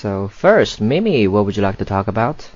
So 0.00 0.28
first, 0.28 0.80
Mimi, 0.80 1.26
what 1.26 1.46
would 1.46 1.56
you 1.56 1.62
like 1.62 1.78
to 1.78 1.84
talk 1.86 2.08
about? 2.08 2.50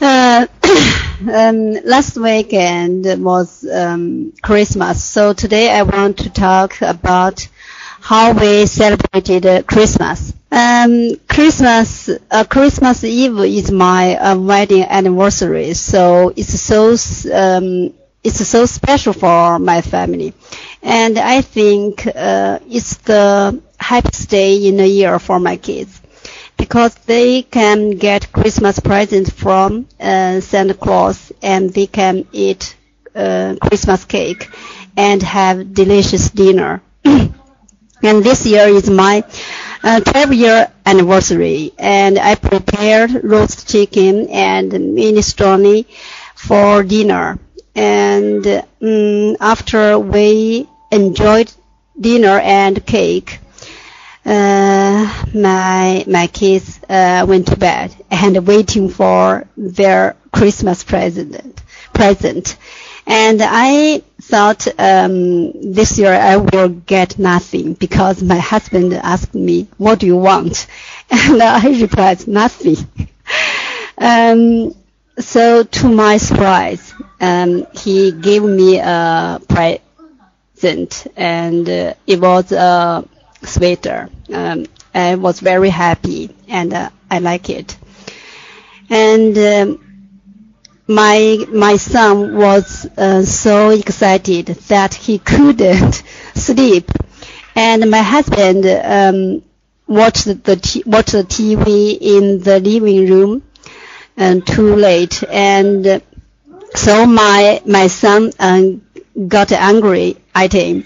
Uh, 0.00 0.46
um, 1.32 1.72
last 1.84 2.16
weekend 2.16 3.04
was 3.22 3.66
um, 3.68 4.32
Christmas, 4.42 5.02
so 5.04 5.32
today 5.32 5.70
I 5.70 5.82
want 5.82 6.18
to 6.18 6.30
talk 6.30 6.80
about 6.80 7.46
how 8.00 8.32
we 8.32 8.66
celebrated 8.66 9.46
uh, 9.46 9.62
Christmas. 9.62 10.32
Um, 10.50 11.16
Christmas, 11.28 12.08
uh, 12.30 12.44
Christmas 12.44 13.04
Eve 13.04 13.38
is 13.40 13.70
my 13.70 14.16
uh, 14.16 14.38
wedding 14.38 14.84
anniversary, 14.84 15.74
so 15.74 16.32
it's 16.36 16.58
so 16.60 16.90
um, 17.32 17.92
it's 18.24 18.46
so 18.48 18.66
special 18.66 19.12
for 19.12 19.58
my 19.58 19.80
family, 19.82 20.32
and 20.82 21.18
I 21.18 21.42
think 21.42 22.06
uh, 22.06 22.58
it's 22.68 22.96
the 22.98 23.60
happiest 23.92 24.28
day 24.30 24.52
in 24.68 24.76
the 24.76 24.86
year 24.88 25.18
for 25.18 25.38
my 25.40 25.56
kids 25.56 26.00
because 26.56 26.94
they 27.06 27.42
can 27.42 27.90
get 27.92 28.32
Christmas 28.32 28.78
presents 28.80 29.30
from 29.30 29.86
uh, 29.98 30.40
Santa 30.40 30.74
Claus 30.74 31.32
and 31.42 31.70
they 31.70 31.86
can 31.86 32.26
eat 32.32 32.76
uh, 33.14 33.56
Christmas 33.62 34.04
cake 34.04 34.48
and 34.96 35.22
have 35.22 35.74
delicious 35.74 36.30
dinner. 36.30 36.82
and 37.04 38.24
this 38.24 38.46
year 38.46 38.66
is 38.68 38.88
my 38.90 39.24
uh, 39.82 40.00
12 40.00 40.32
year 40.34 40.72
anniversary 40.86 41.72
and 41.78 42.18
I 42.18 42.34
prepared 42.34 43.24
roast 43.24 43.68
chicken 43.68 44.28
and 44.30 44.70
minestrone 44.72 45.86
for 46.34 46.82
dinner. 46.82 47.38
And 47.74 48.46
um, 48.82 49.36
after 49.40 49.98
we 49.98 50.68
enjoyed 50.90 51.50
dinner 51.98 52.38
and 52.40 52.84
cake, 52.84 53.38
uh, 54.24 55.24
my 55.34 56.04
my 56.06 56.26
kids 56.28 56.80
uh, 56.88 57.24
went 57.28 57.48
to 57.48 57.56
bed 57.56 57.94
and 58.10 58.46
waiting 58.46 58.88
for 58.88 59.46
their 59.56 60.16
Christmas 60.32 60.84
present 60.84 61.62
present, 61.92 62.56
and 63.06 63.40
I 63.42 64.02
thought 64.22 64.66
um, 64.78 65.72
this 65.72 65.98
year 65.98 66.12
I 66.12 66.36
will 66.36 66.68
get 66.68 67.18
nothing 67.18 67.74
because 67.74 68.22
my 68.22 68.38
husband 68.38 68.92
asked 68.94 69.34
me, 69.34 69.68
"What 69.78 70.00
do 70.00 70.06
you 70.06 70.16
want?" 70.16 70.66
and 71.10 71.42
I 71.42 71.66
replied, 71.80 72.26
"Nothing." 72.28 72.76
um, 73.98 74.74
so 75.18 75.62
to 75.64 75.88
my 75.88 76.16
surprise, 76.16 76.94
um, 77.20 77.66
he 77.74 78.12
gave 78.12 78.42
me 78.42 78.78
a 78.78 79.40
present, 79.48 81.06
and 81.16 81.68
uh, 81.68 81.94
it 82.06 82.20
was 82.20 82.52
a 82.52 83.04
sweater. 83.42 84.08
Um, 84.32 84.66
I 84.94 85.14
was 85.16 85.40
very 85.40 85.70
happy 85.70 86.34
and 86.48 86.72
uh, 86.74 86.90
I 87.10 87.18
like 87.20 87.50
it. 87.50 87.76
And 88.90 89.36
um, 89.38 89.80
my 90.86 91.38
my 91.52 91.76
son 91.76 92.36
was 92.36 92.86
uh, 92.98 93.22
so 93.22 93.70
excited 93.70 94.46
that 94.68 94.94
he 94.94 95.18
couldn't 95.18 95.94
sleep, 96.34 96.90
and 97.54 97.88
my 97.90 98.02
husband 98.02 98.66
um, 98.66 99.42
watched 99.86 100.26
the 100.44 100.56
t- 100.56 100.82
watched 100.86 101.12
the 101.12 101.22
TV 101.24 101.96
in 102.00 102.40
the 102.42 102.58
living 102.60 103.08
room, 103.08 103.42
and 104.16 104.46
too 104.46 104.74
late, 104.76 105.22
and 105.30 106.02
so 106.74 107.06
my 107.06 107.62
my 107.66 107.86
son 107.86 108.32
um, 108.40 108.82
got 109.28 109.52
angry 109.52 110.16
at 110.34 110.52
him 110.52 110.84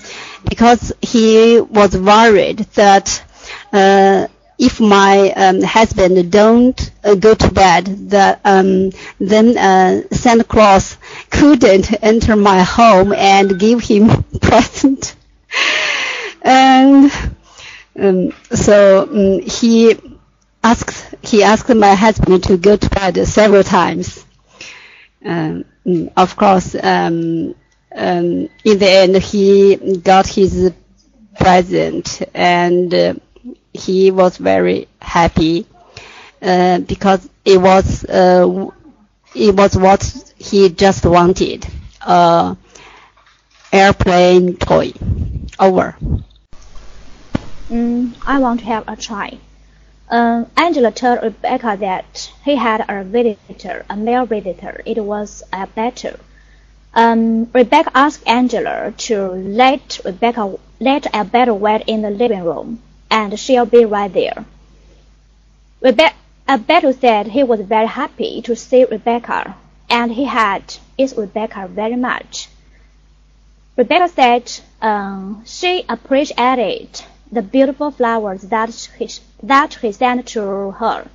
because 0.49 0.93
he 1.03 1.61
was 1.61 1.97
worried 1.97 2.59
that 2.75 3.25
uh, 3.73 4.29
if 4.59 4.81
my 4.81 5.31
um, 5.33 5.63
husband 5.63 6.31
don't 6.31 6.91
uh, 7.03 7.15
go 7.15 7.35
to 7.35 7.51
bed, 7.53 7.87
that 8.11 8.41
um, 8.45 8.91
then 9.19 9.59
uh, 9.59 10.03
Santa 10.13 10.45
Claus 10.45 10.97
couldn't 11.31 12.03
enter 12.03 12.37
my 12.37 12.63
home 12.63 13.13
and 13.13 13.59
give 13.59 13.81
him 13.83 14.23
present. 14.41 15.17
and 16.43 17.11
um, 17.99 18.33
so 18.53 19.03
um, 19.11 19.41
he 19.43 19.97
asked 20.63 21.15
he 21.23 21.43
asked 21.43 21.75
my 21.75 21.95
husband 21.95 22.45
to 22.45 22.57
go 22.57 22.77
to 22.77 22.91
bed 22.91 23.27
several 23.27 23.63
times. 23.63 24.25
Um, 25.25 25.65
of 26.17 26.37
course, 26.37 26.75
um, 27.95 28.49
in 28.65 28.79
the 28.79 28.91
end, 28.91 29.17
he 29.17 29.77
got 29.99 30.27
his 30.27 30.73
present 31.39 32.23
and 32.35 32.93
uh, 32.93 33.15
he 33.73 34.11
was 34.11 34.37
very 34.37 34.89
happy 35.01 35.67
uh, 36.43 36.79
because 36.81 37.29
it 37.45 37.61
was 37.61 38.05
uh, 38.05 38.71
it 39.35 39.55
was 39.55 39.77
what 39.77 40.33
he 40.37 40.69
just 40.69 41.05
wanted 41.05 41.67
a 42.03 42.57
airplane 43.73 44.57
toy. 44.57 44.93
Over. 45.59 45.97
Mm, 47.71 48.15
I 48.27 48.41
want 48.41 48.61
to 48.61 48.67
have 48.67 48.89
a 48.89 48.97
try. 48.97 49.39
Um, 50.11 50.47
Angela 50.57 50.91
told 50.91 51.23
Rebecca 51.23 51.77
that 51.81 52.33
he 52.45 52.57
had 52.57 52.85
a 52.89 53.05
visitor, 53.05 53.87
a 53.89 53.97
male 53.97 54.27
visitor. 54.27 54.83
It 54.85 54.99
was 54.99 55.45
a 55.53 55.67
battle. 55.69 56.19
Um, 56.95 57.51
Rebecca 57.53 57.91
asked 57.93 58.23
Angela 58.27 58.93
to 59.09 59.29
let 59.33 59.99
Rebecca 60.05 60.57
let 60.79 61.13
Alberto 61.13 61.55
wait 61.55 61.83
in 61.89 62.03
the 62.03 62.11
living 62.11 62.45
room, 62.45 62.81
and 63.11 63.39
she'll 63.39 63.67
be 63.67 63.85
right 63.85 64.13
there. 64.13 64.45
Rebecca, 65.81 66.15
Alberto 66.47 66.93
said 66.93 67.27
he 67.27 67.43
was 67.43 67.61
very 67.63 67.89
happy 67.89 68.43
to 68.43 68.55
see 68.55 68.85
Rebecca, 68.85 69.57
and 69.91 70.13
he 70.13 70.25
had 70.25 70.63
is 70.97 71.17
Rebecca 71.17 71.67
very 71.67 71.97
much. 71.97 72.49
Rebecca 73.77 74.09
said 74.09 74.53
um, 74.81 75.43
she 75.45 75.85
appreciated 75.89 77.03
the 77.33 77.43
beautiful 77.43 77.91
flowers 77.91 78.43
that 78.43 78.73
he, 78.97 79.11
that 79.43 79.75
he 79.75 79.91
sent 79.91 80.29
to 80.29 80.71
her, 80.71 81.09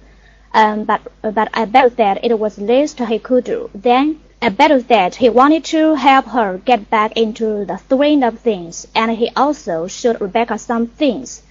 um, 0.53 0.83
but 0.83 1.01
but 1.21 1.55
Alberto 1.55 1.95
said 1.95 2.19
it 2.21 2.37
was 2.37 2.57
least 2.57 2.99
he 2.99 3.17
could 3.17 3.45
do. 3.45 3.69
Then 3.73 4.19
Alberto 4.41 4.79
said 4.79 5.15
he 5.15 5.27
wanted 5.27 5.65
to 5.65 5.95
help 5.95 6.27
her 6.27 6.59
get 6.63 6.89
back 6.89 7.17
into 7.17 7.65
the 7.65 7.77
swing 7.89 8.23
of 8.23 8.39
things, 8.39 8.87
and 8.95 9.11
he 9.11 9.29
also 9.35 9.85
showed 9.85 10.21
Rebecca 10.21 10.57
some 10.57 10.87
things. 10.87 11.41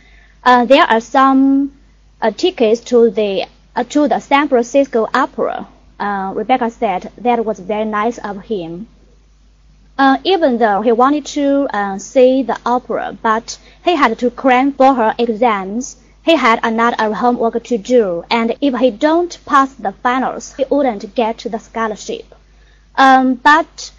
Uh, 0.43 0.65
there 0.65 0.85
are 0.85 1.01
some 1.01 1.73
uh, 2.23 2.31
tickets 2.31 2.81
to 2.81 3.11
the 3.11 3.45
uh, 3.77 3.85
to 3.85 4.09
the 4.09 4.19
San 4.21 4.49
Francisco 4.49 5.07
Opera. 5.13 5.69
Uh, 6.01 6.33
Rebecca 6.35 6.71
said 6.71 7.13
that 7.19 7.45
was 7.45 7.61
very 7.61 7.85
nice 7.85 8.17
of 8.17 8.45
him. 8.45 8.89
Uh, 9.99 10.17
even 10.25 10.57
though 10.57 10.81
he 10.81 10.91
wanted 10.91 11.27
to 11.27 11.69
uh, 11.75 11.99
see 11.99 12.43
the 12.43 12.59
opera, 12.65 13.15
but 13.21 13.59
he 13.85 13.97
had 13.97 14.19
to 14.19 14.31
cram 14.31 14.73
for 14.73 14.95
her 14.95 15.15
exams. 15.19 15.99
He 16.25 16.37
had 16.37 16.59
another 16.63 17.13
homework 17.13 17.63
to 17.65 17.77
do, 17.77 18.25
and 18.31 18.57
if 18.63 18.75
he 18.79 18.91
don't 18.91 19.39
pass 19.45 19.75
the 19.75 19.93
finals, 19.93 20.55
he 20.55 20.65
wouldn't 20.71 21.15
get 21.15 21.39
the 21.39 21.59
scholarship. 21.59 22.35
Um, 22.99 23.37
but 23.37 23.93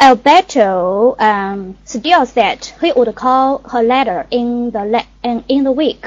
Alberto 0.00 1.14
um, 1.20 1.76
still 1.84 2.26
said 2.26 2.64
he 2.80 2.90
would 2.92 3.14
call 3.14 3.58
her 3.58 3.82
later 3.82 4.26
in 4.32 4.72
the 4.72 4.84
le- 4.84 5.06
in, 5.22 5.44
in 5.46 5.62
the 5.62 5.70
week, 5.70 6.04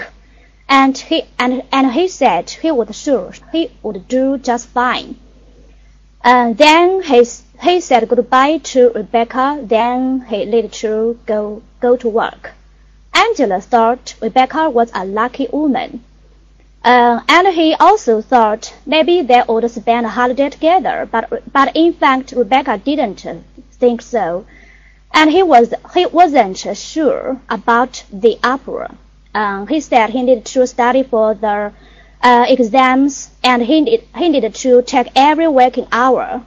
and 0.68 0.98
he 0.98 1.24
and 1.40 1.64
and 1.72 1.92
he 1.94 2.10
said 2.10 2.50
he 2.50 2.70
would 2.72 2.94
sure 2.94 3.32
he 3.54 3.72
would 3.82 4.08
do 4.10 4.38
just 4.38 4.68
fine. 4.68 5.16
And 6.24 6.58
then 6.58 7.04
he 7.04 7.24
he 7.62 7.80
said 7.80 8.10
goodbye 8.10 8.58
to 8.74 8.90
Rebecca. 8.96 9.60
Then 9.64 10.22
he 10.22 10.46
left 10.46 10.74
to 10.82 11.20
go 11.28 11.62
go 11.80 11.96
to 11.98 12.10
work. 12.10 12.54
Angela 13.14 13.62
thought 13.62 14.16
Rebecca 14.22 14.70
was 14.70 14.92
a 14.96 15.06
lucky 15.06 15.48
woman. 15.54 16.04
Uh, 16.84 17.20
and 17.28 17.48
he 17.48 17.74
also 17.76 18.22
thought 18.22 18.74
maybe 18.86 19.22
they 19.24 19.42
would 19.48 19.70
spend 19.72 20.06
a 20.06 20.10
holiday 20.10 20.48
together, 20.50 21.08
but 21.12 21.26
but 21.52 21.76
in 21.76 21.92
fact 21.94 22.32
Rebecca 22.38 22.78
didn't 22.78 23.26
think 23.80 24.02
so, 24.02 24.46
and 25.14 25.32
he 25.32 25.44
was 25.44 25.74
he 25.94 26.06
wasn't 26.08 26.58
sure 26.78 27.42
about 27.50 28.04
the 28.12 28.38
opera. 28.44 28.96
Um, 29.34 29.68
he 29.68 29.80
said 29.82 30.10
he 30.12 30.22
needed 30.24 30.46
to 30.46 30.68
study 30.68 31.04
for 31.04 31.34
the 31.36 31.72
uh, 32.22 32.46
exams, 32.48 33.30
and 33.44 33.62
he 33.64 33.82
needed, 33.82 34.08
he 34.18 34.30
needed 34.30 34.56
to 34.56 34.82
take 34.84 35.08
every 35.16 35.48
waking 35.48 35.88
hour, 35.92 36.44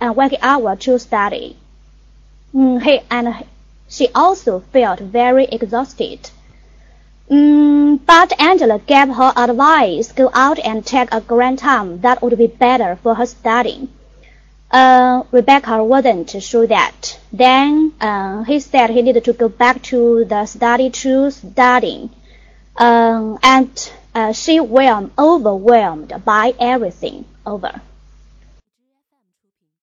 and 0.00 0.10
uh, 0.10 0.12
working 0.14 0.40
hour 0.42 0.76
to 0.76 0.98
study. 0.98 1.56
Mm, 2.54 2.82
he 2.82 3.00
and 3.10 3.44
she 3.88 4.08
also 4.14 4.60
felt 4.60 4.98
very 5.00 5.44
exhausted. 5.46 6.30
Mm, 7.30 8.00
but 8.04 8.38
Angela 8.40 8.78
gave 8.78 9.08
her 9.08 9.32
advice, 9.36 10.12
go 10.12 10.30
out 10.34 10.58
and 10.58 10.84
take 10.84 11.08
a 11.12 11.20
grand 11.20 11.58
time. 11.58 12.00
That 12.00 12.22
would 12.22 12.36
be 12.36 12.46
better 12.46 12.96
for 13.02 13.14
her 13.14 13.26
studying. 13.26 13.88
Uh, 14.70 15.22
Rebecca 15.30 15.82
wasn't 15.84 16.30
sure 16.42 16.66
that. 16.66 17.18
Then 17.32 17.92
uh, 18.00 18.42
he 18.44 18.60
said 18.60 18.90
he 18.90 19.02
needed 19.02 19.24
to 19.24 19.32
go 19.32 19.48
back 19.48 19.82
to 19.84 20.24
the 20.24 20.46
study 20.46 20.90
to 20.90 21.30
studying. 21.30 22.10
Um, 22.76 23.38
and 23.42 23.92
uh, 24.14 24.32
she 24.32 24.60
was 24.60 25.10
overwhelmed 25.18 26.12
by 26.24 26.54
everything. 26.58 27.24
Over. 27.46 27.80